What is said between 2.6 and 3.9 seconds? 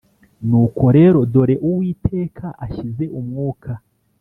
ashyize umwuka